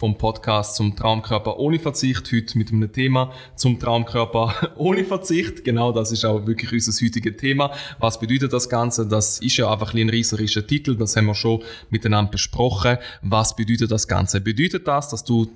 vom 0.00 0.16
Podcast 0.16 0.76
zum 0.76 0.96
Traumkörper 0.96 1.58
ohne 1.58 1.78
Verzicht. 1.78 2.32
Heute 2.32 2.56
mit 2.56 2.72
einem 2.72 2.90
Thema 2.90 3.32
zum 3.54 3.78
Traumkörper 3.78 4.72
ohne 4.76 5.04
Verzicht. 5.04 5.62
Genau 5.62 5.92
das 5.92 6.10
ist 6.10 6.24
auch 6.24 6.46
wirklich 6.46 6.72
unser 6.72 7.04
heutiges 7.04 7.36
Thema. 7.36 7.70
Was 7.98 8.18
bedeutet 8.18 8.54
das 8.54 8.70
Ganze? 8.70 9.06
Das 9.06 9.40
ist 9.40 9.58
ja 9.58 9.70
einfach 9.70 9.92
ein 9.92 10.08
rieserischer 10.08 10.66
Titel. 10.66 10.96
Das 10.96 11.16
haben 11.16 11.26
wir 11.26 11.34
schon 11.34 11.62
miteinander 11.90 12.30
besprochen. 12.30 12.96
Was 13.20 13.54
bedeutet 13.54 13.90
das 13.90 14.08
Ganze? 14.08 14.40
Bedeutet 14.40 14.88
das, 14.88 15.10
dass 15.10 15.22
du 15.22 15.46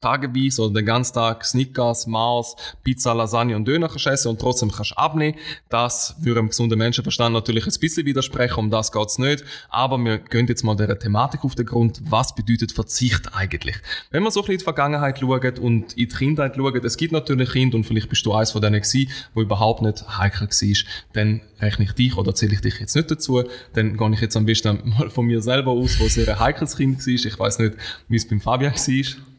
tageweise 0.00 0.62
oder 0.62 0.80
den 0.80 0.86
ganzen 0.86 1.14
Tag 1.14 1.44
Snickers, 1.44 2.06
Mars, 2.06 2.56
Pizza, 2.82 3.12
Lasagne 3.12 3.54
und 3.54 3.66
Döner 3.66 3.88
kannst 3.88 4.06
essen 4.06 4.28
und 4.28 4.40
trotzdem 4.40 4.72
kannst 4.72 4.96
abnehmen. 4.96 5.36
Das 5.68 6.16
würde 6.20 6.40
einem 6.40 6.48
gesunden 6.48 6.78
Menschenverstand 6.78 7.34
natürlich 7.34 7.66
ein 7.66 7.74
bisschen 7.78 8.06
widersprechen, 8.06 8.58
um 8.58 8.70
das 8.70 8.92
geht's 8.92 9.18
nicht. 9.18 9.44
Aber 9.68 9.98
wir 9.98 10.18
gehen 10.18 10.46
jetzt 10.46 10.64
mal 10.64 10.74
der 10.74 10.98
Thematik 10.98 11.44
auf 11.44 11.54
den 11.54 11.66
Grund, 11.66 12.00
was 12.04 12.34
bedeutet 12.34 12.72
Verzicht 12.72 13.34
eigentlich? 13.34 13.76
Wenn 14.10 14.22
man 14.22 14.32
so 14.32 14.40
ein 14.40 14.44
bisschen 14.44 14.54
in 14.54 14.58
die 14.60 14.64
Vergangenheit 14.64 15.18
schaut 15.18 15.58
und 15.58 15.92
in 15.92 16.08
die 16.08 16.14
Kindheit 16.14 16.56
schaut, 16.56 16.82
es 16.82 16.96
gibt 16.96 17.12
natürlich 17.12 17.50
Kinder 17.52 17.76
und 17.76 17.84
vielleicht 17.84 18.08
bist 18.08 18.24
du 18.24 18.32
eins 18.32 18.52
von 18.52 18.62
denen 18.62 18.80
gewesen, 18.80 19.10
wo 19.34 19.42
überhaupt 19.42 19.82
nicht 19.82 20.16
heikel 20.16 20.48
war, 20.48 20.76
dann 21.12 21.42
rechne 21.60 21.84
ich 21.84 21.92
dich 21.92 22.16
oder 22.16 22.34
zähle 22.34 22.54
ich 22.54 22.62
dich 22.62 22.80
jetzt 22.80 22.96
nicht 22.96 23.10
dazu, 23.10 23.44
dann 23.74 23.98
gehe 23.98 24.14
ich 24.14 24.20
jetzt 24.20 24.36
am 24.36 24.46
besten 24.46 24.80
mal 24.98 25.10
von 25.10 25.26
mir 25.26 25.42
selber 25.42 25.72
aus, 25.72 26.00
wo 26.00 26.08
sehr 26.08 26.26
ein 26.26 26.40
heikles 26.40 26.76
Kind 26.76 27.06
war. 27.06 27.06
Ich 27.06 27.38
weiß 27.38 27.58
nicht, 27.58 27.74
wie 28.08 28.16
es 28.16 28.26
beim 28.26 28.40
Fabian 28.40 28.72
war 28.72 29.29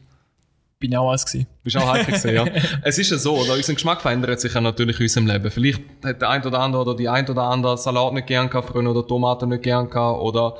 bin 0.82 0.94
auch 0.96 1.10
eins 1.10 1.24
gewesen. 1.24 1.46
Bist 1.62 1.76
auch 1.76 1.90
heikel 1.90 2.06
gewesen, 2.06 2.34
ja. 2.34 2.44
es 2.82 2.98
ist 2.98 3.10
ja 3.10 3.16
so, 3.16 3.38
oder? 3.38 3.54
unser 3.54 3.72
Geschmack 3.72 4.02
verändert 4.02 4.40
sich 4.40 4.52
ja 4.52 4.60
natürlich 4.60 4.98
in 4.98 5.04
unserem 5.04 5.26
Leben. 5.28 5.50
Vielleicht 5.50 5.80
hat 6.04 6.20
der 6.20 6.28
ein 6.28 6.44
oder 6.44 6.58
andere 6.58 6.82
oder 6.82 6.96
die 6.96 7.08
ein 7.08 7.28
oder 7.28 7.44
andere 7.44 7.78
Salat 7.78 8.12
nicht 8.12 8.26
gern 8.26 8.50
gehabt 8.50 8.68
früher 8.68 8.90
oder 8.90 9.06
Tomaten 9.06 9.48
nicht 9.48 9.62
gern 9.62 9.88
gehabt 9.88 10.20
oder 10.20 10.56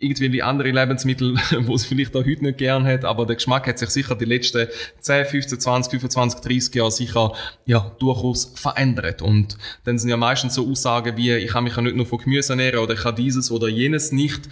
irgendwie 0.00 0.28
die 0.28 0.44
andere 0.44 0.70
Lebensmittel, 0.70 1.34
wo 1.66 1.74
es 1.74 1.84
vielleicht 1.84 2.14
auch 2.14 2.24
heute 2.24 2.44
nicht 2.44 2.58
gern 2.58 2.86
hat, 2.86 3.04
aber 3.04 3.26
der 3.26 3.34
Geschmack 3.34 3.66
hat 3.66 3.80
sich 3.80 3.90
sicher 3.90 4.14
die 4.14 4.26
letzten 4.26 4.68
10, 5.00 5.26
15, 5.26 5.58
20, 5.58 5.90
25, 5.90 6.40
30 6.40 6.74
Jahre 6.76 6.90
sicher 6.92 7.32
ja, 7.66 7.90
durchaus 7.98 8.52
verändert. 8.54 9.22
Und 9.22 9.58
dann 9.84 9.98
sind 9.98 10.08
ja 10.10 10.16
meistens 10.16 10.54
so 10.54 10.70
Aussagen 10.70 11.16
wie, 11.16 11.32
ich 11.32 11.50
kann 11.50 11.64
mich 11.64 11.74
ja 11.74 11.82
nicht 11.82 11.96
nur 11.96 12.06
von 12.06 12.18
Gemüse 12.18 12.52
ernähren 12.52 12.78
oder 12.78 12.94
ich 12.94 13.00
kann 13.00 13.16
dieses 13.16 13.50
oder 13.50 13.68
jenes 13.68 14.12
nicht 14.12 14.48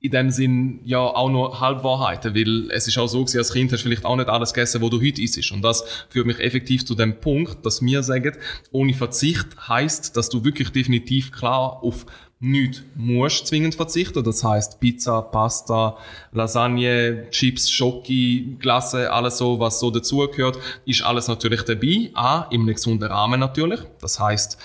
in 0.00 0.12
dem 0.12 0.30
Sinn 0.30 0.80
ja 0.84 1.00
auch 1.00 1.28
nur 1.28 1.60
Halbwahrheiten, 1.60 2.34
weil 2.34 2.70
es 2.70 2.86
ist 2.86 2.98
auch 2.98 3.08
so 3.08 3.20
gewesen, 3.24 3.38
als 3.38 3.52
Kind 3.52 3.72
hast 3.72 3.80
du 3.80 3.88
vielleicht 3.88 4.04
auch 4.04 4.16
nicht 4.16 4.28
alles 4.28 4.54
gegessen, 4.54 4.80
wo 4.80 4.88
du 4.88 5.00
heute 5.00 5.20
isst. 5.20 5.50
Und 5.50 5.62
das 5.62 5.84
führt 6.08 6.26
mich 6.26 6.38
effektiv 6.38 6.86
zu 6.86 6.94
dem 6.94 7.18
Punkt, 7.20 7.66
dass 7.66 7.82
wir 7.82 8.02
sagen, 8.02 8.36
ohne 8.70 8.94
Verzicht 8.94 9.46
heißt, 9.68 10.16
dass 10.16 10.28
du 10.28 10.44
wirklich 10.44 10.70
definitiv 10.70 11.32
klar 11.32 11.82
auf 11.82 12.06
nichts 12.40 12.82
musst 12.94 13.48
zwingend 13.48 13.74
verzichten. 13.74 14.22
Das 14.22 14.44
heißt 14.44 14.78
Pizza, 14.78 15.22
Pasta, 15.22 15.96
Lasagne, 16.32 17.28
Chips, 17.30 17.68
Schoki, 17.68 18.56
Glasse, 18.60 19.12
alles 19.12 19.38
so, 19.38 19.58
was 19.58 19.80
so 19.80 19.90
dazugehört, 19.90 20.58
ist 20.86 21.02
alles 21.02 21.26
natürlich 21.28 21.62
dabei. 21.62 22.10
A, 22.14 22.46
im 22.50 22.66
gesunden 22.66 23.10
Rahmen 23.10 23.40
natürlich. 23.40 23.80
Das 24.00 24.20
heißt, 24.20 24.58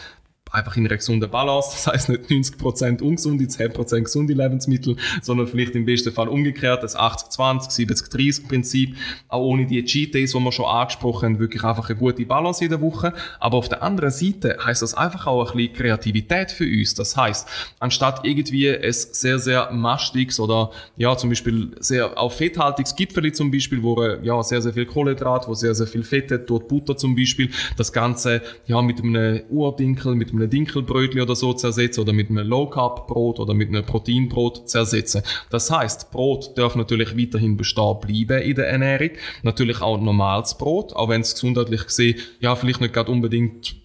einfach 0.54 0.78
in 0.78 0.86
einer 0.86 0.96
gesunden 0.96 1.30
Balance. 1.30 1.72
Das 1.74 1.88
heißt 1.88 2.10
nicht 2.10 2.30
90% 2.30 3.02
ungesunde, 3.02 3.46
10% 3.46 4.04
gesunde 4.04 4.34
Lebensmittel, 4.34 4.96
sondern 5.22 5.48
vielleicht 5.48 5.76
im 5.76 5.86
besten 5.86 6.14
Fall 6.14 6.28
umgekehrt, 6.28 6.84
das 6.84 6.96
80-20, 6.96 7.90
70-30 7.90 8.48
Prinzip. 8.48 8.96
Auch 9.28 9.42
ohne 9.42 9.66
die 9.66 9.84
Cheat 9.84 10.14
Days, 10.14 10.32
die 10.32 10.40
wir 10.40 10.52
schon 10.52 10.66
angesprochen 10.66 11.26
haben, 11.26 11.40
wirklich 11.40 11.64
einfach 11.64 11.90
eine 11.90 11.98
gute 11.98 12.26
Balance 12.26 12.68
der 12.68 12.82
Woche. 12.82 13.14
Aber 13.40 13.58
auf 13.58 13.68
der 13.68 13.82
anderen 13.82 14.12
Seite 14.12 14.58
heißt 14.64 14.82
das 14.82 14.94
einfach 14.94 15.28
auch 15.28 15.52
ein 15.52 15.58
bisschen 15.58 15.74
Kreativität 15.74 16.52
für 16.52 16.66
uns. 16.66 16.94
Das 16.94 17.18
heißt, 17.18 17.48
anstatt 17.80 18.22
irgendwie 18.24 18.68
es 18.68 19.02
sehr, 19.20 19.40
sehr 19.40 19.72
mastiges 19.72 20.40
oder 20.40 20.72
ja, 20.98 21.18
zum 21.18 21.30
Beispiel 21.30 21.72
sehr 21.80 22.18
auf 22.18 22.38
fetthaltiges 22.38 22.96
Gipfeli 22.96 23.32
zum 23.32 23.50
Beispiel, 23.50 23.82
wo 23.82 24.02
ja, 24.22 24.44
sehr, 24.44 24.62
sehr 24.62 24.74
viel 24.74 24.86
Kohlenhydrat, 24.86 25.48
wo 25.48 25.56
sehr, 25.56 25.74
sehr 25.74 25.88
viel 25.88 26.04
Fett 26.04 26.32
hat, 26.32 26.50
dort 26.50 26.68
Butter 26.68 26.96
zum 26.96 27.16
Beispiel, 27.16 27.50
das 27.76 27.92
Ganze 27.92 28.42
ja 28.68 28.82
mit 28.82 29.02
einem 29.02 29.42
Urdinkel, 29.50 30.16
mit 30.16 30.32
einem 30.32 30.43
einem 30.44 30.50
Dinkelbrötchen 30.50 31.22
oder 31.22 31.36
so 31.36 31.54
zersetzen 31.54 32.02
oder 32.04 32.14
mit 32.14 32.30
einem 32.30 32.48
Low 32.48 32.70
Carb 32.70 33.08
Brot 33.08 33.40
oder 33.40 33.54
mit 33.54 33.70
einem 33.70 33.86
Proteinbrot 33.86 34.70
zersetzen. 34.70 35.24
Das 35.50 35.72
heißt, 35.72 36.12
Brot 36.12 36.58
darf 36.58 36.76
natürlich 36.76 37.18
weiterhin 37.18 37.58
bestehen 37.58 38.00
bleiben 38.00 38.42
in 38.42 38.56
der 38.56 38.70
Ernährung. 38.70 39.12
Natürlich 39.44 39.82
auch 39.82 40.00
normales 40.00 40.58
Brot, 40.58 40.94
auch 40.94 41.10
wenn 41.10 41.22
es 41.22 41.34
gesundheitlich 41.34 41.86
gesehen 41.86 42.20
ja 42.40 42.56
vielleicht 42.56 42.82
nicht 42.82 42.94
gerade 42.94 43.12
unbedingt 43.12 43.83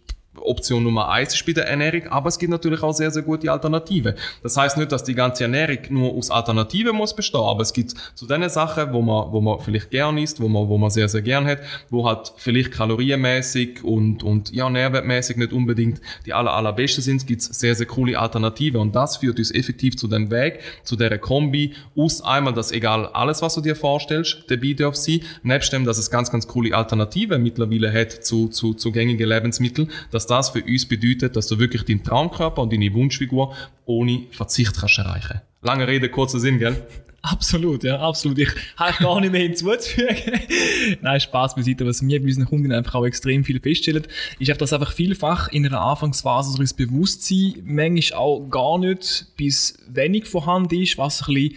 Option 0.48 0.82
Nummer 0.82 1.08
eins 1.08 1.34
ist 1.34 1.46
bei 1.46 1.52
der 1.52 1.68
Ernährung, 1.68 2.08
aber 2.08 2.28
es 2.28 2.38
gibt 2.38 2.50
natürlich 2.50 2.82
auch 2.82 2.92
sehr, 2.92 3.10
sehr 3.10 3.22
gute 3.22 3.50
Alternativen. 3.50 4.14
Das 4.42 4.56
heißt 4.56 4.76
nicht, 4.76 4.92
dass 4.92 5.04
die 5.04 5.14
ganze 5.14 5.44
Ernährung 5.44 5.78
nur 5.90 6.14
aus 6.14 6.30
Alternativen 6.30 6.96
muss 6.96 7.14
bestehen, 7.14 7.40
aber 7.40 7.62
es 7.62 7.72
gibt 7.72 7.94
zu 8.14 8.26
den 8.26 8.48
Sachen, 8.48 8.92
wo 8.92 9.02
man, 9.02 9.32
wo 9.32 9.40
man 9.40 9.60
vielleicht 9.60 9.90
gern 9.90 10.18
isst, 10.18 10.40
wo 10.40 10.48
man, 10.48 10.68
wo 10.68 10.78
man 10.78 10.90
sehr, 10.90 11.08
sehr 11.08 11.22
gern 11.22 11.46
hat, 11.46 11.60
wo 11.90 12.06
halt 12.06 12.32
vielleicht 12.36 12.72
kalorienmäßig 12.72 13.84
und, 13.84 14.22
und 14.22 14.52
ja, 14.52 14.70
nährwertmäßig 14.70 15.36
nicht 15.36 15.52
unbedingt 15.52 16.00
die 16.26 16.32
aller, 16.32 16.52
allerbesten 16.52 17.02
sind, 17.02 17.26
gibt 17.26 17.42
es 17.42 17.46
sehr, 17.48 17.74
sehr 17.74 17.86
coole 17.86 18.18
Alternativen 18.18 18.80
und 18.80 18.94
das 18.94 19.18
führt 19.18 19.38
uns 19.38 19.50
effektiv 19.50 19.96
zu 19.96 20.08
dem 20.08 20.30
Weg, 20.30 20.60
zu 20.84 20.96
der 20.96 21.18
Kombi 21.18 21.74
aus 21.96 22.22
einmal, 22.22 22.54
dass 22.54 22.72
egal 22.72 23.06
alles, 23.06 23.42
was 23.42 23.54
du 23.54 23.60
dir 23.60 23.76
vorstellst, 23.76 24.44
dabei 24.48 24.72
darf 24.72 24.96
sein, 24.96 25.20
nebst 25.42 25.72
dem, 25.72 25.84
dass 25.84 25.98
es 25.98 26.10
ganz, 26.10 26.30
ganz 26.30 26.46
coole 26.46 26.74
Alternativen 26.74 27.42
mittlerweile 27.42 27.92
hat 27.92 28.12
zu, 28.24 28.48
zu, 28.48 28.74
zu 28.74 28.92
gängigen 28.92 29.28
Lebensmitteln, 29.28 29.90
dass 30.10 30.26
das 30.26 30.37
für 30.46 30.62
uns 30.62 30.86
bedeutet, 30.86 31.36
dass 31.36 31.48
du 31.48 31.58
wirklich 31.58 31.84
deinen 31.84 32.02
Traumkörper 32.04 32.62
und 32.62 32.72
deine 32.72 32.92
Wunschfigur 32.94 33.54
ohne 33.84 34.26
Verzicht 34.30 34.78
kannst 34.78 34.98
erreichen. 34.98 35.40
Lange 35.62 35.88
Rede, 35.88 36.08
kurzer 36.08 36.38
Sinn, 36.38 36.58
gell? 36.58 36.86
Absolut, 37.20 37.82
ja, 37.82 37.98
absolut. 37.98 38.38
Ich 38.38 38.48
habe 38.76 39.02
gar 39.02 39.20
nicht 39.20 39.32
mehr 39.32 39.42
hinzuzufügen. 39.42 40.16
Nein, 41.02 41.20
Spaß 41.20 41.56
beiseite. 41.56 41.84
Was 41.84 42.00
wir 42.00 42.20
bei 42.20 42.26
unseren 42.26 42.46
Kunden 42.46 42.70
einfach 42.70 42.94
auch 42.94 43.04
extrem 43.04 43.42
viel 43.42 43.60
feststellen, 43.60 44.06
ist 44.38 44.52
auch, 44.52 44.56
dass 44.56 44.72
einfach 44.72 44.92
vielfach 44.92 45.48
in 45.48 45.66
einer 45.66 45.80
Anfangsphase 45.80 46.52
so 46.52 46.58
das 46.58 46.74
Bewusstsein 46.74 47.54
manchmal 47.64 48.20
auch 48.20 48.48
gar 48.48 48.78
nicht 48.78 49.26
bis 49.36 49.78
wenig 49.88 50.26
vorhanden 50.26 50.80
ist, 50.80 50.96
was 50.96 51.22
ein 51.22 51.34
bisschen, 51.34 51.56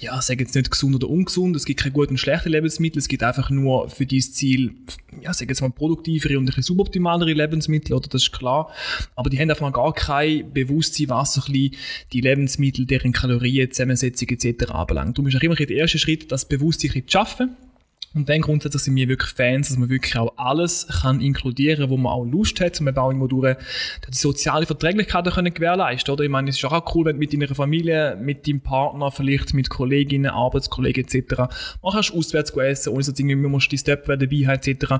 ja, 0.00 0.20
sagen 0.20 0.40
jetzt 0.40 0.54
nicht 0.54 0.70
gesund 0.70 0.94
oder 0.94 1.08
ungesund. 1.08 1.56
Es 1.56 1.64
gibt 1.64 1.80
keine 1.80 1.92
guten 1.92 2.10
und 2.10 2.18
schlechten 2.18 2.50
Lebensmittel. 2.50 2.98
Es 2.98 3.08
gibt 3.08 3.22
einfach 3.22 3.48
nur 3.48 3.88
für 3.88 4.04
dieses 4.04 4.34
Ziel, 4.34 4.74
ja, 5.22 5.32
sagen 5.32 5.48
jetzt 5.48 5.62
mal 5.62 5.70
produktivere 5.70 6.36
und 6.36 6.44
ein 6.44 6.46
bisschen 6.46 6.62
suboptimalere 6.62 7.32
Lebensmittel, 7.32 7.94
oder? 7.94 8.08
Das 8.08 8.24
ist 8.24 8.32
klar. 8.32 8.70
Aber 9.16 9.30
die 9.30 9.38
haben 9.38 9.48
einfach 9.48 9.72
gar 9.72 9.94
kein 9.94 10.52
Bewusstsein, 10.52 11.08
was 11.08 11.38
ein 11.38 11.52
bisschen 11.52 11.76
die 12.12 12.20
Lebensmittel, 12.20 12.84
deren 12.84 13.12
Kalorien, 13.12 13.70
Zusammensetzung 13.70 14.28
etc 14.28 14.89
anbelangt. 14.90 15.16
Darum 15.16 15.28
ist 15.28 15.36
auch 15.36 15.42
immer 15.42 15.54
der 15.54 15.70
erste 15.70 15.98
Schritt, 15.98 16.30
das 16.30 16.44
Bewusstsein 16.46 16.90
zu 16.90 17.02
schaffen. 17.06 17.56
Und 18.12 18.28
dann 18.28 18.40
grundsätzlich 18.40 18.82
sind 18.82 18.96
wir 18.96 19.06
wirklich 19.06 19.30
Fans, 19.30 19.68
dass 19.68 19.78
man 19.78 19.88
wirklich 19.88 20.18
auch 20.18 20.32
alles 20.36 20.88
kann 21.00 21.20
inkludieren, 21.20 21.90
wo 21.90 21.96
man 21.96 22.12
auch 22.12 22.24
Lust 22.24 22.60
hat, 22.60 22.80
um 22.80 22.88
eben 22.88 22.98
auch 22.98 23.10
irgendwo 23.10 23.28
durch 23.28 23.56
die 24.08 24.18
soziale 24.18 24.66
Verträglichkeit 24.66 25.32
können 25.32 25.54
gewährleisten, 25.54 26.12
oder? 26.12 26.24
Ich 26.24 26.30
meine, 26.30 26.50
es 26.50 26.56
ist 26.56 26.64
auch 26.64 26.94
cool, 26.96 27.04
wenn 27.04 27.16
du 27.16 27.20
mit 27.20 27.32
deiner 27.32 27.54
Familie, 27.54 28.16
mit 28.20 28.48
deinem 28.48 28.62
Partner, 28.62 29.12
vielleicht 29.12 29.54
mit 29.54 29.70
Kolleginnen, 29.70 30.32
Arbeitskollegen 30.32 31.04
etc. 31.04 31.38
man 31.82 31.92
kannst 31.92 32.12
auswärts 32.12 32.50
essen, 32.50 32.92
ohne 32.92 33.04
dass 33.04 33.16
irgendwie 33.16 33.36
musst 33.48 33.70
die 33.70 33.78
Step 33.78 34.06
dabei 34.06 34.26
haben 34.26 34.60
etc. 34.60 34.94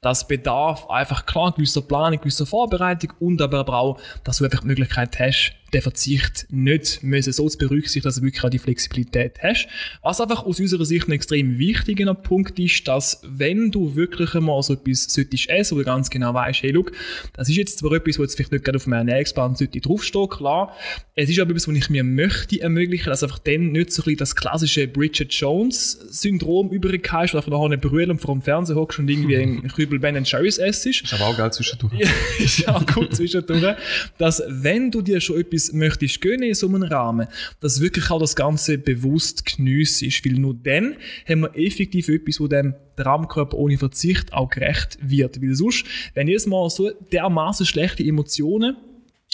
Das 0.00 0.26
bedarf 0.26 0.90
einfach 0.90 1.24
klar 1.24 1.52
gewisser 1.52 1.82
Planung, 1.82 2.18
gewisser 2.18 2.46
Vorbereitung 2.46 3.12
und 3.20 3.40
aber 3.40 3.68
auch, 3.68 4.00
dass 4.24 4.38
du 4.38 4.44
einfach 4.44 4.62
die 4.62 4.66
Möglichkeit 4.66 5.16
hast, 5.20 5.52
den 5.72 5.82
Verzicht 5.82 6.46
nicht 6.50 7.02
müssen 7.02 7.32
so 7.32 7.48
zu 7.48 7.58
berücksichtigen, 7.58 8.04
dass 8.04 8.16
du 8.16 8.22
wirklich 8.22 8.44
auch 8.44 8.50
die 8.50 8.58
Flexibilität 8.58 9.38
hast. 9.42 9.68
Was 10.02 10.20
einfach 10.20 10.44
aus 10.44 10.60
unserer 10.60 10.84
Sicht 10.84 11.08
ein 11.08 11.12
extrem 11.12 11.58
wichtiger 11.58 12.14
Punkt 12.14 12.58
ist, 12.58 12.86
dass 12.86 13.20
wenn 13.24 13.70
du 13.70 13.96
wirklich 13.96 14.34
einmal 14.34 14.62
so 14.62 14.74
etwas 14.74 15.04
solltest 15.04 15.48
essen, 15.48 15.76
wo 15.76 15.80
du 15.80 15.84
ganz 15.84 16.08
genau 16.08 16.34
weißt, 16.34 16.62
hey, 16.62 16.70
look, 16.70 16.92
das 17.32 17.48
ist 17.48 17.56
jetzt 17.56 17.78
zwar 17.78 17.92
etwas, 17.92 18.18
wo 18.18 18.22
jetzt 18.22 18.36
vielleicht 18.36 18.52
nicht 18.52 18.64
gerade 18.64 18.76
auf 18.76 18.86
meinem 18.86 19.08
Ernährungsplan 19.08 19.56
sollte 19.56 19.80
draufstehen, 19.80 20.28
klar. 20.28 20.74
Es 21.14 21.28
ist 21.28 21.38
aber 21.40 21.50
etwas, 21.50 21.66
was 21.66 21.74
ich 21.76 21.90
mir 21.90 22.04
möchte 22.04 22.60
ermöglichen, 22.60 23.10
dass 23.10 23.22
einfach 23.22 23.38
dann 23.38 23.72
nicht 23.72 23.92
so 23.92 24.02
ein 24.02 24.04
bisschen 24.04 24.18
das 24.18 24.36
klassische 24.36 24.86
Bridget 24.86 25.32
Jones-Syndrom 25.32 26.70
übrig 26.70 27.10
hast, 27.10 27.34
wo 27.34 27.40
du 27.40 27.50
nachher 27.50 27.68
nicht 27.70 27.80
berühren 27.80 28.12
und 28.12 28.20
vor 28.20 28.34
dem 28.34 28.42
Fernseher 28.42 28.76
hockst 28.76 28.98
und 28.98 29.08
irgendwie 29.08 29.36
ein 29.36 29.66
Kübel 29.74 29.98
Ben 29.98 30.22
Jerry's 30.24 30.58
essst. 30.58 30.86
Ist 30.86 31.12
aber 31.12 31.26
auch 31.26 31.36
geil 31.36 31.52
zwischendurch. 31.52 31.92
ja, 31.98 32.08
ist 32.38 32.68
auch 32.68 32.86
gut 32.86 33.14
zwischendurch. 33.14 33.76
Dass 34.18 34.42
wenn 34.48 34.90
du 34.90 35.02
dir 35.02 35.20
schon 35.20 35.40
etwas 35.40 35.55
etwas 35.56 35.72
möchtest 35.72 36.20
gönnen 36.20 36.44
in 36.44 36.54
so 36.54 36.68
einem 36.68 36.82
Rahmen, 36.82 37.28
dass 37.60 37.80
wirklich 37.80 38.10
auch 38.10 38.20
das 38.20 38.36
Ganze 38.36 38.78
bewusst 38.78 39.44
ist, 40.02 40.24
weil 40.24 40.34
nur 40.34 40.54
dann 40.54 40.96
haben 41.28 41.40
wir 41.40 41.56
effektiv 41.56 42.08
etwas, 42.08 42.40
wo 42.40 42.46
dem 42.46 42.74
Traumkörper 42.96 43.56
ohne 43.56 43.78
Verzicht 43.78 44.32
auch 44.32 44.48
gerecht 44.48 44.98
wird. 45.00 45.40
Weil 45.40 45.54
sonst, 45.54 45.86
wenn 46.14 46.28
jedes 46.28 46.46
Mal 46.46 46.68
so 46.70 46.90
dermaßen 47.12 47.66
schlechte 47.66 48.04
Emotionen 48.04 48.76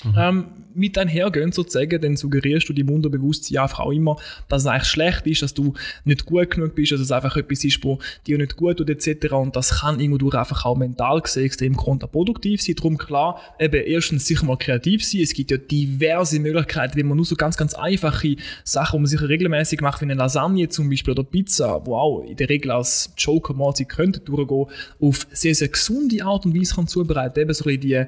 mhm. 0.05 0.15
ähm, 0.17 0.45
mit 0.75 0.99
einhergehen 0.99 1.53
sozusagen, 1.53 2.01
dann 2.01 2.17
suggerierst 2.17 2.69
du 2.69 2.73
dem 2.73 2.91
Unterbewusstsein 2.91 3.59
einfach 3.59 3.81
auch 3.81 3.93
immer, 3.93 4.17
dass 4.49 4.63
es 4.63 4.69
eigentlich 4.69 4.89
schlecht 4.89 5.27
ist, 5.27 5.43
dass 5.43 5.55
du 5.55 5.75
nicht 6.05 6.27
gut 6.27 6.51
genug 6.51 6.75
bist, 6.75 6.93
dass 6.93 7.01
es 7.01 7.13
einfach 7.13 7.37
etwas 7.37 7.65
ist, 7.65 7.83
wo 7.85 7.99
dir 8.27 8.39
nicht 8.39 8.57
gut 8.57 8.79
tut 8.79 8.91
etc. 8.91 9.33
Und 9.33 9.57
das 9.57 9.81
kann 9.81 10.01
irgendwo 10.01 10.31
einfach 10.31 10.65
auch 10.65 10.77
mental 10.77 11.21
gesehen 11.21 11.45
extrem 11.45 11.77
kontraproduktiv 11.77 12.63
sein. 12.63 12.77
Darum 12.77 12.99
klar, 12.99 13.41
eben 13.59 13.83
erstens 13.85 14.27
sicher 14.27 14.45
mal 14.45 14.57
kreativ 14.57 15.05
sein. 15.05 15.23
Es 15.23 15.35
gibt 15.35 15.51
ja 15.51 15.57
diverse 15.57 16.41
Möglichkeiten, 16.41 16.97
wenn 16.97 17.09
man 17.09 17.17
nur 17.17 17.27
so 17.27 17.37
ganz, 17.37 17.57
ganz 17.57 17.75
einfache 17.75 18.37
Sachen, 18.65 18.99
die 18.99 19.01
man 19.01 19.07
sicher 19.07 19.29
regelmäßig 19.29 19.81
macht, 19.81 20.01
wie 20.01 20.07
eine 20.07 20.15
Lasagne 20.15 20.69
zum 20.69 20.89
Beispiel 20.89 21.13
oder 21.13 21.25
Pizza, 21.25 21.85
wo 21.85 21.97
auch 21.97 22.23
in 22.23 22.37
der 22.37 22.49
Regel 22.49 22.71
als 22.71 23.13
Joker 23.17 23.55
mal 23.55 23.75
sie 23.75 23.85
könnte 23.85 24.21
durchgehen, 24.21 24.67
auf 25.01 25.27
sehr, 25.33 25.55
sehr 25.55 25.69
gesunde 25.69 26.25
Art 26.25 26.47
und 26.47 26.59
Weise 26.59 26.75
kann 26.75 26.87
zubereiten. 26.87 27.41
Eben 27.41 27.53
so 27.53 27.65
ein 27.65 27.79
bisschen 27.79 27.81
die, 27.81 28.07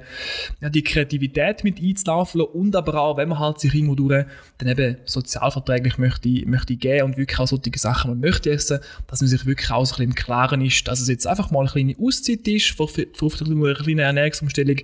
ja, 0.61 0.69
die 0.69 0.83
Kreativität 0.83 1.63
mit 1.63 1.79
einzulaufen 1.81 2.41
und 2.55 2.75
aber 2.75 2.99
auch, 3.01 3.17
wenn 3.17 3.29
man 3.29 3.39
halt 3.39 3.59
sich 3.59 3.73
irgendwo 3.73 3.95
durch 3.95 4.25
dann 4.57 4.69
eben 4.69 4.97
sozialverträglich 5.05 5.97
möchte, 5.97 6.29
möchte 6.47 6.75
gehen 6.75 7.03
und 7.03 7.17
wirklich 7.17 7.39
auch 7.39 7.47
solche 7.47 7.77
Sachen 7.77 8.11
man 8.11 8.19
möchte 8.19 8.51
essen, 8.51 8.79
dass 9.07 9.21
man 9.21 9.27
sich 9.27 9.45
wirklich 9.45 9.69
auch 9.71 9.85
so 9.85 9.95
ein 9.95 9.97
bisschen 9.97 10.11
im 10.11 10.15
Klaren 10.15 10.61
ist, 10.61 10.87
dass 10.87 11.01
es 11.01 11.07
jetzt 11.07 11.27
einfach 11.27 11.51
mal 11.51 11.61
eine 11.61 11.69
kleine 11.69 11.95
Auszeit 11.99 12.47
ist, 12.47 12.71
für, 12.71 12.87
für, 12.87 13.07
für 13.13 13.45
eine 13.45 13.73
kleine 13.73 14.03
Ernährungsumstellung, 14.03 14.77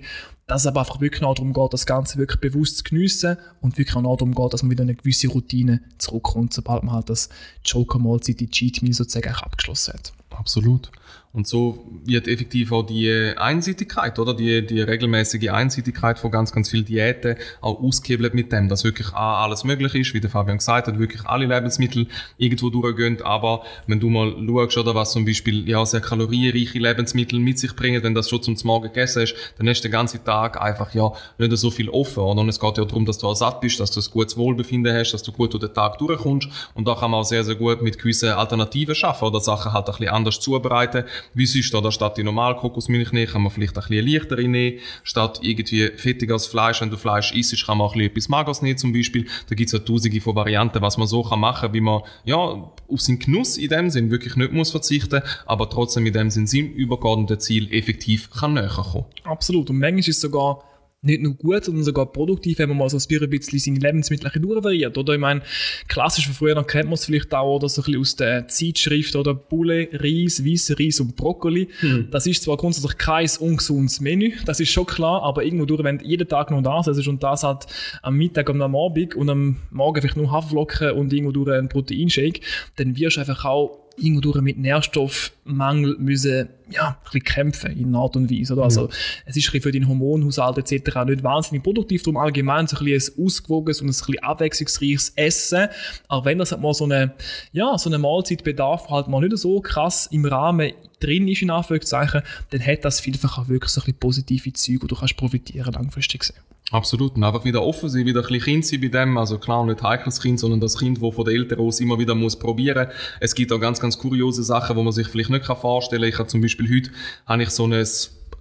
dass 0.46 0.62
es 0.62 0.66
aber 0.66 0.80
einfach 0.80 1.00
wirklich 1.00 1.22
auch 1.22 1.34
darum 1.34 1.52
geht, 1.52 1.72
das 1.72 1.86
Ganze 1.86 2.18
wirklich 2.18 2.40
bewusst 2.40 2.78
zu 2.78 2.84
geniessen 2.84 3.38
und 3.60 3.78
wirklich 3.78 3.96
auch 3.96 4.02
darum 4.02 4.34
geht, 4.34 4.52
dass 4.52 4.62
man 4.62 4.70
wieder 4.70 4.82
eine 4.82 4.94
gewisse 4.94 5.28
Routine 5.28 5.80
zurückkommt, 5.98 6.52
sobald 6.52 6.82
man 6.82 6.94
halt 6.94 7.08
das 7.08 7.28
Joker-Mahlzeit, 7.64 8.40
die 8.40 8.50
Cheat 8.50 8.82
Meal 8.82 8.92
sozusagen 8.92 9.34
abgeschlossen 9.34 9.94
hat. 9.94 10.12
Absolut. 10.30 10.90
Und 11.34 11.46
so 11.46 11.86
wird 12.04 12.28
effektiv 12.28 12.72
auch 12.72 12.82
die 12.82 13.32
Einseitigkeit, 13.36 14.18
oder? 14.18 14.34
Die, 14.34 14.66
die 14.66 14.82
regelmäßige 14.82 15.48
Einseitigkeit 15.48 16.18
von 16.18 16.30
ganz, 16.30 16.52
ganz 16.52 16.68
vielen 16.68 16.84
Diäten 16.84 17.36
auch 17.62 17.80
ausgehebelt 17.80 18.34
mit 18.34 18.52
dem, 18.52 18.68
dass 18.68 18.84
wirklich 18.84 19.08
auch 19.14 19.38
alles 19.42 19.64
möglich 19.64 19.94
ist, 19.94 20.12
wie 20.12 20.20
der 20.20 20.28
Fabian 20.28 20.58
gesagt 20.58 20.88
hat, 20.88 20.98
wirklich 20.98 21.24
alle 21.24 21.46
Lebensmittel 21.46 22.06
irgendwo 22.36 22.68
durchgehen. 22.68 23.22
Aber 23.22 23.62
wenn 23.86 23.98
du 23.98 24.10
mal 24.10 24.34
schaust, 24.46 24.76
oder 24.76 24.94
was 24.94 25.12
zum 25.12 25.24
Beispiel, 25.24 25.66
ja, 25.66 25.86
sehr 25.86 26.02
kalorienreiche 26.02 26.78
Lebensmittel 26.78 27.38
mit 27.38 27.58
sich 27.58 27.74
bringen, 27.74 28.02
wenn 28.02 28.14
das 28.14 28.28
schon 28.28 28.42
zum 28.42 28.54
Morgen 28.64 28.88
gegessen 28.88 29.22
hast, 29.22 29.34
dann 29.56 29.66
hast 29.68 29.80
du 29.80 29.88
den 29.88 29.92
ganzen 29.92 30.22
Tag 30.22 30.60
einfach, 30.60 30.92
ja, 30.94 31.12
nicht 31.38 31.56
so 31.56 31.70
viel 31.70 31.88
offen, 31.88 32.24
oder? 32.24 32.42
Und 32.42 32.50
es 32.50 32.60
geht 32.60 32.76
ja 32.76 32.84
darum, 32.84 33.06
dass 33.06 33.16
du 33.16 33.28
auch 33.28 33.36
satt 33.36 33.62
bist, 33.62 33.80
dass 33.80 33.90
du 33.90 34.00
ein 34.00 34.06
gutes 34.10 34.36
Wohlbefinden 34.36 34.94
hast, 34.94 35.12
dass 35.12 35.22
du 35.22 35.32
gut 35.32 35.54
durch 35.54 35.64
den 35.64 35.72
Tag 35.72 35.96
durchkommst. 35.96 36.48
Und 36.74 36.86
da 36.86 36.94
kann 36.94 37.10
man 37.10 37.20
auch 37.20 37.24
sehr, 37.24 37.42
sehr 37.42 37.54
gut 37.54 37.80
mit 37.80 37.98
gewissen 37.98 38.28
Alternativen 38.28 38.94
schaffen, 38.94 39.24
oder 39.24 39.40
Sachen 39.40 39.72
halt 39.72 39.86
ein 39.86 39.92
bisschen 39.92 40.08
anders 40.10 40.38
zubereiten 40.38 41.04
wie 41.34 41.46
sonst, 41.46 41.74
oder 41.74 41.92
statt 41.92 42.16
die 42.16 42.22
normale 42.22 42.56
Kokosmilch 42.56 43.12
nehmen, 43.12 43.30
kann 43.30 43.42
man 43.42 43.50
vielleicht 43.50 43.76
ein 43.76 43.84
bisschen 43.86 44.06
leichtere 44.06 44.48
nehmen. 44.48 44.78
Statt 45.02 45.40
irgendwie 45.42 45.88
fettiges 45.96 46.46
Fleisch, 46.46 46.80
wenn 46.80 46.90
du 46.90 46.96
Fleisch 46.96 47.32
isst, 47.32 47.66
kann 47.66 47.78
man 47.78 47.86
auch 47.86 47.96
etwas 47.96 48.28
Mageres 48.28 48.62
nehmen 48.62 48.78
zum 48.78 48.92
Beispiel. 48.92 49.26
Da 49.48 49.54
gibt 49.54 49.68
es 49.68 49.72
ja 49.72 49.78
tausende 49.78 50.20
von 50.20 50.36
Varianten, 50.36 50.82
was 50.82 50.98
man 50.98 51.06
so 51.06 51.22
kann 51.22 51.40
machen, 51.40 51.72
wie 51.72 51.80
man 51.80 52.02
ja 52.24 52.36
auf 52.36 53.00
seinen 53.00 53.18
Genuss 53.18 53.56
in 53.56 53.68
dem 53.68 53.90
Sinn 53.90 54.10
wirklich 54.10 54.36
nicht 54.36 54.52
muss 54.52 54.70
verzichten, 54.70 55.22
aber 55.46 55.68
trotzdem 55.70 56.06
in 56.06 56.12
dem 56.12 56.30
Sinn 56.30 56.46
seinem 56.46 56.72
übergeordneten 56.72 57.40
Ziel 57.40 57.72
effektiv 57.72 58.30
kann 58.30 58.54
näher 58.54 58.68
kommen. 58.68 59.04
Absolut. 59.24 59.70
Und 59.70 59.78
manchmal 59.78 60.00
ist 60.00 60.08
es 60.08 60.20
sogar 60.20 60.62
nicht 61.04 61.20
nur 61.20 61.34
gut, 61.34 61.64
sondern 61.64 61.82
sogar 61.82 62.06
produktiv, 62.06 62.58
wenn 62.58 62.68
man 62.68 62.78
mal 62.78 62.88
so 62.88 62.96
ein 62.96 63.30
bisschen 63.30 63.58
seine 63.58 63.78
Lebensmittel 63.80 64.30
durchvariiert. 64.40 64.96
Oder 64.96 65.14
ich 65.14 65.20
meine, 65.20 65.42
klassisch 65.88 66.26
von 66.26 66.34
früher 66.34 66.64
kennt 66.64 66.84
man 66.84 66.94
es 66.94 67.04
vielleicht 67.04 67.34
auch, 67.34 67.56
oder 67.56 67.68
so 67.68 67.82
ein 67.82 67.86
bisschen 67.86 68.00
aus 68.00 68.16
der 68.16 68.46
Zeitschrift, 68.46 69.16
oder 69.16 69.34
Bulle, 69.34 69.88
Reis, 69.92 70.44
weißer 70.44 70.78
Reis 70.78 71.00
und 71.00 71.16
Brokkoli. 71.16 71.68
Hm. 71.80 72.08
Das 72.12 72.26
ist 72.26 72.44
zwar 72.44 72.56
grundsätzlich 72.56 72.96
kein 72.98 73.28
ungesundes 73.40 74.00
Menü, 74.00 74.32
das 74.46 74.60
ist 74.60 74.70
schon 74.70 74.86
klar, 74.86 75.22
aber 75.24 75.44
irgendwo 75.44 75.64
durch, 75.64 75.82
wenn 75.82 75.98
du 75.98 76.04
jeden 76.04 76.28
Tag 76.28 76.52
nur 76.52 76.62
das 76.62 76.86
ist 76.86 77.08
und 77.08 77.22
das 77.22 77.42
hat 77.42 77.66
am 78.02 78.16
Mittag 78.16 78.48
und 78.48 78.62
am 78.62 78.76
Abend 78.76 79.16
und 79.16 79.28
am 79.28 79.56
Morgen 79.70 80.00
vielleicht 80.00 80.16
nur 80.16 80.30
Haferflocken 80.30 80.92
und 80.92 81.12
irgendwo 81.12 81.32
durch 81.32 81.50
einen 81.50 81.68
Proteinshake, 81.68 82.40
dann 82.76 82.96
wirst 82.96 83.16
du 83.16 83.20
einfach 83.20 83.44
auch 83.44 83.81
irgendwo 83.96 84.40
mit 84.40 84.58
Nährstoffmangel 84.58 85.96
müssen, 85.98 86.48
ja, 86.70 86.88
ein 86.88 86.96
bisschen 87.04 87.24
kämpfen 87.24 87.76
in 87.76 87.88
einer 87.88 87.98
Art 87.98 88.16
und 88.16 88.30
Weise. 88.30 88.54
Oder? 88.54 88.64
Also, 88.64 88.88
es 89.26 89.36
ist 89.36 89.48
für 89.48 89.72
den 89.72 89.88
Hormonhaushalt 89.88 90.58
etc. 90.58 91.04
nicht 91.06 91.22
wahnsinnig 91.22 91.62
produktiv, 91.62 92.02
darum 92.02 92.16
allgemein 92.16 92.66
so 92.66 92.76
ein, 92.78 92.84
bisschen 92.84 93.14
ein 93.14 93.26
ausgewogenes 93.26 93.80
und 93.80 93.88
ein 93.88 93.90
bisschen 93.90 94.18
abwechslungsreiches 94.20 95.12
Essen. 95.16 95.68
Aber 96.08 96.24
wenn 96.24 96.38
das 96.38 96.52
halt 96.52 96.62
mal 96.62 96.74
so 96.74 96.84
eine, 96.84 97.14
ja, 97.52 97.76
so 97.78 97.90
eine 97.90 97.98
Mahlzeitbedarf 97.98 98.88
halt 98.88 99.08
mal 99.08 99.20
nicht 99.20 99.36
so 99.38 99.60
krass 99.60 100.08
im 100.10 100.24
Rahmen 100.24 100.72
drin 101.00 101.28
ist, 101.28 101.42
in 101.42 101.50
Anführungszeichen, 101.50 102.22
dann 102.50 102.66
hat 102.66 102.84
das 102.84 103.00
vielfach 103.00 103.38
auch 103.38 103.48
wirklich 103.48 103.72
so 103.72 103.80
ein 103.80 103.84
bisschen 103.84 103.98
positive 103.98 104.52
Züge, 104.52 104.82
und 104.82 104.90
du 104.90 104.96
kannst 104.96 105.16
profitieren 105.16 105.72
langfristig 105.72 106.20
gesehen. 106.20 106.40
Absolut. 106.72 107.16
Und 107.16 107.22
einfach 107.22 107.44
wieder 107.44 107.62
offen 107.62 107.90
sein, 107.90 108.06
wieder 108.06 108.20
ein 108.20 108.26
bisschen 108.26 108.44
Kind 108.44 108.66
sein 108.66 108.80
bei 108.80 108.88
dem. 108.88 109.18
Also 109.18 109.38
klar, 109.38 109.64
nicht 109.66 109.82
heikles 109.82 110.20
Kind, 110.20 110.40
sondern 110.40 110.58
das 110.58 110.78
Kind, 110.78 111.02
das 111.02 111.14
von 111.14 111.24
den 111.26 111.36
Eltern 111.36 111.60
aus 111.60 111.80
immer 111.80 111.98
wieder 111.98 112.14
muss 112.14 112.36
probieren. 112.36 112.88
Es 113.20 113.34
gibt 113.34 113.52
auch 113.52 113.60
ganz, 113.60 113.78
ganz 113.78 113.98
kuriose 113.98 114.42
Sachen, 114.42 114.74
wo 114.74 114.82
man 114.82 114.92
sich 114.92 115.06
vielleicht 115.06 115.28
nicht 115.28 115.44
vorstellen 115.44 116.02
kann. 116.02 116.08
Ich 116.08 116.18
habe 116.18 116.28
zum 116.28 116.40
Beispiel 116.40 116.74
heute, 116.74 116.90
habe 117.26 117.42
ich 117.42 117.50
so 117.50 117.66
ein 117.66 117.86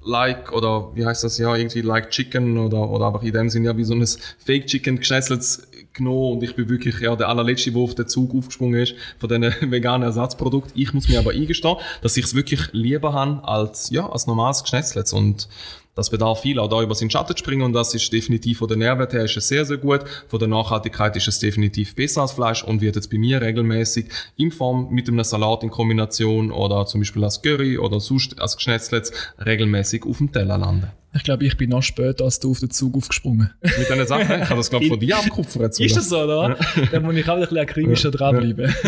Like 0.04 0.54
oder 0.54 0.96
wie 0.96 1.06
heißt 1.06 1.26
das 1.26 1.38
ja, 1.38 1.56
irgendwie 1.56 1.82
Like 1.82 2.10
Chicken 2.10 2.58
oder, 2.58 2.90
oder 2.90 3.08
einfach 3.08 3.22
in 3.22 3.34
dem 3.34 3.50
Sinne 3.50 3.68
ja 3.68 3.78
wie 3.78 3.84
so 3.84 3.94
ein 3.94 4.08
Fake 4.40 4.66
Chicken 4.66 4.98
geschnetzeltes 4.98 5.68
genommen 5.94 6.38
und 6.38 6.44
ich 6.44 6.56
bin 6.56 6.70
wirklich 6.70 7.02
ja, 7.02 7.16
der 7.16 7.28
allerletzte, 7.28 7.72
der 7.72 7.82
auf 7.82 7.96
den 7.96 8.08
Zug 8.08 8.34
aufgesprungen 8.34 8.80
ist 8.80 8.96
von 9.20 9.30
diesen 9.30 9.54
veganen 9.72 10.04
Ersatzprodukten. 10.04 10.72
Ich 10.80 10.94
muss 10.94 11.08
mir 11.08 11.20
aber 11.20 11.32
eingestehen, 11.32 11.76
dass 12.02 12.18
ich 12.18 12.26
es 12.26 12.34
wirklich 12.34 12.70
lieber 12.72 13.14
habe 13.14 13.44
als, 13.44 13.90
ja, 13.90 14.10
als 14.10 14.26
normales 14.26 14.64
Geschnetzeltes 14.64 15.14
und 15.14 15.50
das 15.96 16.10
bedarf 16.10 16.42
viel, 16.42 16.58
auch 16.60 16.70
da 16.70 16.82
über 16.82 16.96
seinen 16.96 17.10
Schatten 17.10 17.36
zu 17.36 17.40
springen 17.40 17.64
und 17.64 17.74
das 17.74 17.94
ist 17.94 18.12
definitiv 18.14 18.60
von 18.60 18.68
der 18.68 18.78
Nährwert 18.78 19.14
her 19.14 19.26
ist 19.26 19.36
es 19.36 19.48
sehr, 19.48 19.66
sehr 19.66 19.78
gut. 19.78 20.02
Von 20.28 20.40
der 20.40 20.48
Nachhaltigkeit 20.48 21.16
ist 21.18 21.28
es 21.28 21.40
definitiv 21.40 21.96
besser 21.96 22.22
als 22.22 22.32
Fleisch 22.32 22.64
und 22.64 22.82
wird 22.82 22.96
jetzt 22.96 23.10
bei 23.10 23.18
mir 23.18 23.42
regelmäßig 23.42 24.06
in 24.38 24.52
Form 24.52 24.88
mit 24.92 25.08
einem 25.10 25.24
Salat 25.24 25.64
in 25.64 25.70
Kombination 25.70 26.52
oder 26.52 26.86
zum 26.86 27.02
Beispiel 27.02 27.24
als 27.24 27.42
Curry 27.42 27.78
oder 27.78 28.00
sonst 28.00 28.40
als 28.40 28.56
Geschnetzlets 28.56 29.12
regelmäßig 29.46 30.06
auf 30.06 30.18
dem 30.18 30.32
Teller 30.32 30.58
landen. 30.58 31.01
Ich 31.14 31.24
glaube, 31.24 31.46
ich 31.46 31.58
bin 31.58 31.70
noch 31.70 31.84
später 31.84 32.24
als 32.24 32.40
du 32.40 32.52
auf 32.52 32.60
den 32.60 32.70
Zug 32.70 32.96
aufgesprungen. 32.96 33.52
Mit 33.62 33.90
diesen 33.90 34.08
Sachen? 34.08 34.42
Ich 34.44 34.50
habe 34.50 34.56
das, 34.56 34.70
glaube 34.70 34.86
ich, 34.86 34.92
von 34.92 35.00
dir 35.00 35.18
abgekupfert. 35.18 35.78
Ist 35.78 35.98
das 35.98 36.08
so, 36.08 36.20
oder? 36.20 36.58
Ja. 36.58 36.86
Da 36.92 37.00
muss 37.02 37.16
ich 37.16 37.28
auch 37.28 37.36
ein 37.36 37.42
bisschen 37.42 37.58
akribischer 37.58 38.10
ja. 38.10 38.18
dranbleiben. 38.18 38.74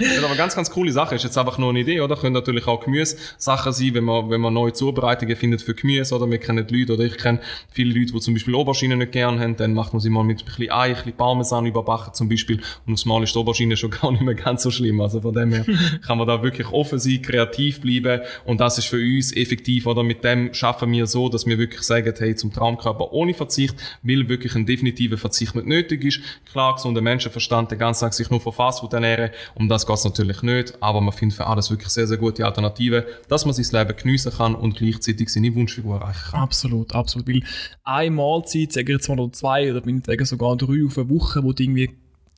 Ja. 0.00 0.24
aber 0.24 0.34
ganz, 0.34 0.56
ganz 0.56 0.70
coole 0.70 0.92
Sache. 0.92 1.14
Ist 1.14 1.24
jetzt 1.24 1.38
einfach 1.38 1.58
nur 1.58 1.70
eine 1.70 1.80
Idee, 1.80 2.00
oder? 2.00 2.16
Können 2.16 2.32
natürlich 2.32 2.66
auch 2.66 2.84
Gemüse-Sachen 2.84 3.72
sein, 3.72 3.94
wenn 3.94 4.04
man, 4.04 4.30
wenn 4.30 4.40
man 4.40 4.52
neue 4.52 4.72
Zubereitungen 4.72 5.36
findet 5.36 5.62
für 5.62 5.74
Gemüse, 5.74 6.14
oder? 6.14 6.28
Wir 6.28 6.38
kennen 6.38 6.66
die 6.66 6.80
Leute, 6.80 6.94
oder 6.94 7.04
ich 7.04 7.16
kenne 7.16 7.40
viele 7.70 7.96
Leute, 7.98 8.12
die 8.12 8.20
zum 8.20 8.34
Beispiel 8.34 8.54
Aubergine 8.54 8.96
nicht 8.96 9.12
gerne 9.12 9.40
haben, 9.40 9.56
dann 9.56 9.72
macht 9.72 9.92
man 9.92 10.00
sie 10.00 10.10
mal 10.10 10.24
mit 10.24 10.40
ein 10.40 10.44
bisschen 10.46 10.70
Ei, 10.70 10.88
ein 10.88 10.94
bisschen 10.94 11.12
Parmesan 11.12 11.66
überbacken 11.66 12.14
zum 12.14 12.28
Beispiel. 12.28 12.60
Und 12.86 12.94
aufs 12.94 13.04
Mal 13.04 13.22
ist 13.22 13.34
die 13.34 13.38
Aubergine 13.38 13.76
schon 13.76 13.90
gar 14.02 14.10
nicht 14.10 14.22
mehr 14.22 14.34
ganz 14.34 14.64
so 14.64 14.70
schlimm. 14.70 15.00
Also 15.00 15.20
von 15.20 15.34
dem 15.34 15.52
her 15.52 15.64
kann 16.04 16.18
man 16.18 16.26
da 16.26 16.42
wirklich 16.42 16.68
offen 16.72 16.98
sein, 16.98 17.22
kreativ 17.22 17.80
bleiben. 17.80 18.22
Und 18.44 18.60
das 18.60 18.78
ist 18.78 18.86
für 18.86 18.96
uns 18.96 19.34
effektiv, 19.36 19.86
oder? 19.86 20.02
Mit 20.02 20.24
dem 20.24 20.52
schaffen 20.52 20.90
wir 20.90 21.06
so, 21.06 21.28
dass 21.28 21.46
wir 21.46 21.59
wirklich 21.60 21.82
sagen, 21.82 22.12
hey, 22.18 22.34
zum 22.34 22.52
Traumkörper 22.52 23.12
ohne 23.12 23.34
Verzicht, 23.34 23.76
weil 24.02 24.28
wirklich 24.28 24.56
ein 24.56 24.66
definitiver 24.66 25.16
Verzicht 25.16 25.54
nicht 25.54 25.66
nötig 25.66 26.04
ist. 26.04 26.20
Klar, 26.50 26.74
gesunder 26.74 27.00
Menschenverstand, 27.00 27.70
den 27.70 27.78
ganzen 27.78 28.00
Tag 28.00 28.14
sich 28.14 28.28
nur 28.30 28.40
von 28.40 28.52
Fastfood 28.52 28.92
ernähren, 28.92 29.30
um 29.54 29.68
das 29.68 29.86
geht 29.86 29.96
es 29.96 30.04
natürlich 30.04 30.42
nicht, 30.42 30.74
aber 30.80 31.00
man 31.00 31.12
findet 31.12 31.36
für 31.36 31.46
alles 31.46 31.70
wirklich 31.70 31.90
sehr, 31.90 32.08
sehr 32.08 32.16
gute 32.16 32.44
Alternativen, 32.44 33.04
dass 33.28 33.44
man 33.44 33.54
sein 33.54 33.66
Leben 33.78 33.96
geniessen 33.96 34.32
kann 34.32 34.56
und 34.56 34.76
gleichzeitig 34.76 35.28
seine 35.28 35.54
Wunschfigur 35.54 36.00
erreichen 36.00 36.30
kann. 36.32 36.40
Absolut, 36.40 36.94
absolut, 36.94 37.28
weil 37.28 37.42
eine 37.84 38.10
Mahlzeit, 38.10 38.72
sagen 38.72 38.88
wir 38.88 38.96
jetzt 38.96 39.08
mal 39.08 39.30
zwei 39.30 39.70
oder 39.70 39.82
sogar 40.26 40.56
drei 40.56 40.84
auf 40.86 40.98
eine 40.98 41.10
Woche, 41.10 41.44
wo 41.44 41.52
du 41.52 41.62
irgendwie 41.62 41.90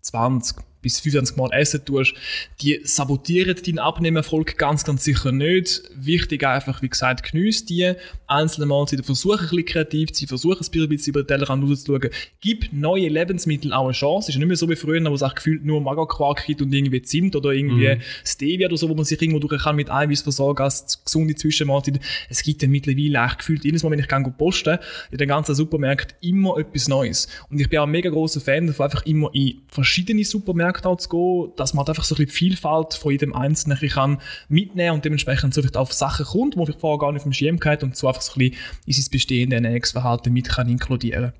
20, 0.02 0.56
bis 0.82 1.00
25 1.00 1.36
Mal 1.36 1.50
essen 1.52 1.84
tust, 1.84 2.14
die 2.60 2.80
sabotieren 2.84 3.56
deinen 3.64 3.78
Abnehmerfolg 3.78 4.58
ganz, 4.58 4.84
ganz 4.84 5.04
sicher 5.04 5.32
nicht. 5.32 5.82
Wichtig 5.94 6.44
einfach, 6.44 6.82
wie 6.82 6.88
gesagt, 6.88 7.30
geniesse 7.30 7.66
die 7.66 7.94
einzelnen 8.26 8.68
Mahlzeiten, 8.68 9.04
versuche 9.04 9.38
ein 9.38 9.48
bisschen 9.48 9.64
kreativ 9.64 10.12
zu 10.12 10.20
sein, 10.20 10.28
versuche 10.28 10.60
ein 10.60 10.88
bisschen 10.88 11.10
über 11.10 11.22
den 11.22 11.28
Tellerrand 11.28 11.64
rauszuschauen, 11.64 12.10
gib 12.40 12.72
neue 12.72 13.08
Lebensmittel 13.08 13.72
auch 13.72 13.84
eine 13.84 13.92
Chance. 13.92 14.30
Es 14.30 14.34
ist 14.34 14.38
nicht 14.38 14.48
mehr 14.48 14.56
so 14.56 14.68
wie 14.68 14.76
früher, 14.76 15.02
wo 15.08 15.14
es 15.14 15.22
auch 15.22 15.34
gefühlt 15.34 15.64
nur 15.64 15.80
Magerquark 15.80 16.44
gibt 16.46 16.62
und 16.62 16.72
irgendwie 16.72 17.02
Zimt 17.02 17.36
oder 17.36 17.50
irgendwie 17.50 17.88
mhm. 17.88 18.00
Stevia 18.24 18.68
oder 18.68 18.76
so, 18.76 18.88
wo 18.88 18.94
man 18.94 19.04
sich 19.04 19.20
irgendwo 19.20 19.38
durch 19.38 19.62
kann 19.62 19.76
mit 19.76 19.90
Eiweiß 19.90 20.22
versorgen 20.22 20.62
als 20.62 21.02
gesunde 21.04 21.34
Zwischenmahlzeit. 21.34 22.00
Es 22.28 22.42
gibt 22.42 22.62
ja 22.62 22.68
mittlerweile 22.68 23.24
echt 23.24 23.38
gefühlt 23.38 23.64
jedes 23.64 23.82
Mal, 23.82 23.90
wenn 23.90 23.98
ich 23.98 24.08
gehe 24.08 24.34
posten, 24.36 24.78
in 25.10 25.18
den 25.18 25.28
ganzen 25.28 25.54
Supermärkten 25.54 26.16
immer 26.20 26.58
etwas 26.58 26.88
Neues. 26.88 27.28
Und 27.50 27.60
ich 27.60 27.68
bin 27.68 27.78
auch 27.78 27.84
ein 27.84 27.90
mega 27.90 28.10
großer 28.10 28.40
Fan 28.40 28.66
davon, 28.66 28.84
einfach 28.84 29.04
immer 29.06 29.30
in 29.32 29.60
verschiedene 29.68 30.24
Supermärkte 30.24 30.71
Märkte 30.72 30.88
auch 30.88 30.96
zu 30.96 31.08
gehen, 31.08 31.52
dass 31.56 31.74
man 31.74 31.80
halt 31.80 31.90
einfach 31.90 32.04
so 32.04 32.14
ein 32.14 32.24
bisschen 32.24 32.26
die 32.26 32.50
Vielfalt 32.50 32.94
von 32.94 33.12
jedem 33.12 33.34
Einzelnen 33.34 33.78
kann 33.78 34.20
mitnehmen 34.48 34.96
und 34.96 35.04
dementsprechend 35.04 35.54
so 35.54 35.60
vielleicht 35.60 35.76
auf 35.76 35.92
Sachen 35.92 36.24
kommt, 36.24 36.54
die 36.54 36.70
ich 36.70 36.76
vorher 36.76 36.98
gar 36.98 37.12
nicht 37.12 37.20
auf 37.20 37.24
dem 37.24 37.32
Schirm 37.32 37.58
hatte 37.62 37.86
und 37.86 37.96
so 37.96 38.08
einfach 38.08 38.22
so 38.22 38.32
ein 38.32 38.50
bisschen 38.50 38.58
in 38.86 38.92
sein 38.92 39.10
bestehendes 39.10 39.56
Ernährungsverhalten 39.56 40.32
mit 40.32 40.48
kann 40.48 40.68
inkludieren 40.68 41.32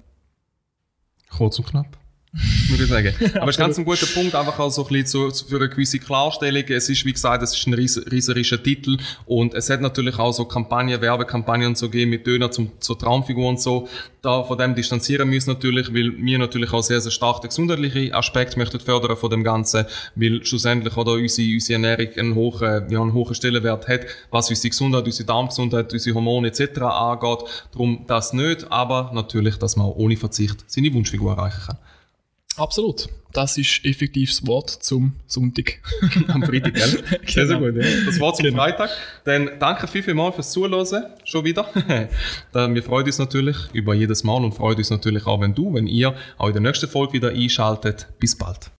Kurz 1.31 1.59
und 1.59 1.67
knapp. 1.67 2.02
Würde 2.35 2.85
ich 2.85 2.89
sagen. 2.89 3.15
Aber 3.37 3.51
es 3.51 3.57
ist 3.57 3.59
ganz 3.59 3.79
ein 3.79 3.85
guter 3.85 4.07
Punkt, 4.07 4.35
einfach 4.35 4.59
auch 4.59 4.71
so 4.71 4.87
ein 4.87 4.89
bisschen 4.89 5.33
zu, 5.33 5.45
für 5.47 5.57
eine 5.57 5.69
gewisse 5.69 5.99
Klarstellung. 5.99 6.65
Es 6.69 6.89
ist, 6.89 7.05
wie 7.05 7.13
gesagt, 7.13 7.43
es 7.43 7.55
ist 7.55 7.67
ein 7.67 7.75
ries 7.75 8.01
rieserischer 8.11 8.63
Titel 8.63 8.97
und 9.27 9.53
es 9.53 9.69
hat 9.69 9.83
natürlich 9.83 10.19
auch 10.19 10.33
so 10.33 10.47
Kampagnen, 10.47 10.99
Werbekampagnen 10.99 11.69
und 11.69 11.79
so 11.79 11.91
gegeben 11.91 12.11
mit 12.11 12.27
Döner 12.27 12.51
zum, 12.51 12.71
zur 12.81 12.99
Traumfigur 12.99 13.47
und 13.47 13.61
so. 13.61 13.87
Da 14.23 14.45
von 14.45 14.57
dem 14.57 14.75
distanzieren 14.75 15.29
wir 15.29 15.35
uns 15.35 15.47
natürlich, 15.47 15.93
weil 15.93 16.13
wir 16.17 16.39
natürlich 16.39 16.73
auch 16.73 16.83
sehr, 16.83 17.03
sehr 17.03 17.11
stark 17.11 17.43
den 17.43 17.49
gesundheitlichen 17.49 18.15
Aspekt 18.15 18.57
möchten 18.57 18.81
fördern 18.81 19.19
von 19.19 19.29
dem 19.29 19.45
Ganzen, 19.45 19.85
weil 20.15 20.43
schlussendlich 20.43 20.97
oder 20.97 21.13
unsere, 21.13 21.53
unsere 21.53 21.73
Ernährung 21.75 22.17
einen 22.17 22.35
hohen, 22.35 22.91
ja, 22.91 23.03
einen 23.03 23.13
hohen 23.13 23.35
Stellenwert 23.35 23.89
hat, 23.89 24.07
was 24.31 24.49
unsere 24.49 24.71
Gesundheit, 24.71 25.05
unsere 25.05 25.27
Darmgesundheit, 25.27 25.93
unsere 25.93 26.15
Hormone 26.15 26.49
etc. 26.49 26.81
angeht. 26.81 27.41
Darum 27.73 28.05
das 28.07 28.33
nicht, 28.33 28.73
aber 28.73 29.11
natürlich, 29.13 29.57
dass 29.57 29.77
man 29.77 29.87
auch 29.87 29.97
ohne 29.97 30.17
Verzicht 30.17 30.65
seine 30.67 30.95
Wunschfigur 30.95 31.33
erreichen 31.33 31.61
kann. 31.67 31.79
Absolut. 32.57 33.09
Das 33.33 33.57
ist 33.57 33.83
effektiv 33.85 34.29
das 34.29 34.47
Wort 34.47 34.69
zum 34.69 35.13
Sonntag. 35.27 35.79
Am 36.29 36.43
Freitag, 36.43 36.75
gell? 36.75 37.03
Sehr, 37.27 37.47
sehr 37.47 37.59
gut. 37.59 37.77
Ja. 37.77 37.83
Das 38.05 38.21
Wort 38.21 38.37
zum 38.37 38.45
Genau. 38.45 38.59
Freitag. 38.63 38.91
Dann 39.25 39.51
danke 39.59 39.87
viel, 39.89 40.03
viel 40.03 40.13
mal 40.13 40.33
fürs 40.33 40.51
Zuhören. 40.53 41.07
Schon 41.25 41.45
wieder. 41.45 41.67
Wir 42.53 42.83
freuen 42.83 43.07
uns 43.07 43.19
natürlich 43.19 43.57
über 43.73 43.95
jedes 43.95 44.23
Mal 44.23 44.45
und 44.45 44.53
freuen 44.53 44.77
uns 44.77 44.91
natürlich 44.91 45.27
auch, 45.27 45.41
wenn 45.41 45.55
du, 45.55 45.73
wenn 45.73 45.87
ihr 45.87 46.15
auch 46.37 46.49
in 46.49 46.53
der 46.53 46.63
nächsten 46.63 46.89
Folge 46.91 47.15
wieder 47.15 47.31
einschaltet. 47.31 48.07
Bis 48.19 48.37
bald. 48.37 48.71